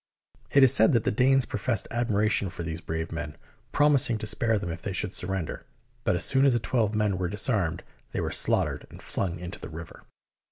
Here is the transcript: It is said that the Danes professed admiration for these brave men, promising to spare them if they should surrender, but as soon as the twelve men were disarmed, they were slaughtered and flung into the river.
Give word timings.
It 0.49 0.63
is 0.63 0.73
said 0.73 0.93
that 0.93 1.03
the 1.03 1.11
Danes 1.11 1.45
professed 1.45 1.87
admiration 1.91 2.49
for 2.49 2.63
these 2.63 2.81
brave 2.81 3.11
men, 3.11 3.37
promising 3.71 4.17
to 4.17 4.25
spare 4.25 4.57
them 4.57 4.71
if 4.71 4.81
they 4.81 4.93
should 4.93 5.13
surrender, 5.13 5.63
but 6.05 6.15
as 6.15 6.25
soon 6.25 6.43
as 6.43 6.53
the 6.53 6.59
twelve 6.59 6.95
men 6.95 7.19
were 7.19 7.29
disarmed, 7.29 7.83
they 8.11 8.19
were 8.19 8.31
slaughtered 8.31 8.87
and 8.89 8.99
flung 8.99 9.37
into 9.37 9.59
the 9.59 9.69
river. 9.69 10.03